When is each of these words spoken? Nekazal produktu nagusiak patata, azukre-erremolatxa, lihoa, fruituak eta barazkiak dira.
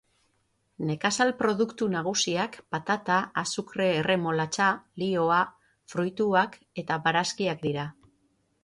Nekazal 0.91 1.33
produktu 1.41 1.87
nagusiak 1.95 2.57
patata, 2.77 3.19
azukre-erremolatxa, 3.43 4.71
lihoa, 5.05 5.39
fruituak 5.95 6.61
eta 6.85 7.01
barazkiak 7.09 7.65
dira. 7.71 7.89